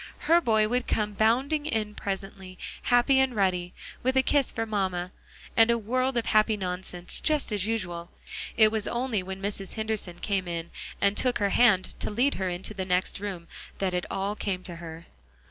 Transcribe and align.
Her 0.21 0.41
boy 0.41 0.67
would 0.67 0.87
come 0.87 1.13
bounding 1.13 1.67
in 1.67 1.93
presently, 1.93 2.57
happy 2.81 3.19
and 3.19 3.35
ruddy, 3.35 3.71
with 4.01 4.17
a 4.17 4.23
kiss 4.23 4.51
for 4.51 4.65
mamma, 4.65 5.11
and 5.55 5.69
a 5.69 5.77
world 5.77 6.17
of 6.17 6.25
happy 6.25 6.57
nonsense, 6.57 7.19
just 7.21 7.51
as 7.51 7.67
usual. 7.67 8.09
It 8.57 8.71
was 8.71 8.87
only 8.87 9.21
when 9.21 9.43
Mrs. 9.43 9.73
Henderson 9.75 10.17
came 10.17 10.47
in, 10.47 10.71
and 10.99 11.15
took 11.15 11.37
her 11.37 11.49
hand 11.51 11.93
to 11.99 12.09
lead 12.09 12.33
her 12.41 12.49
into 12.49 12.73
the 12.73 12.83
next 12.83 13.19
room, 13.19 13.47
that 13.77 13.93
it 13.93 14.07
all 14.09 14.35
came 14.35 14.63
to 14.63 14.77
her. 14.77 15.05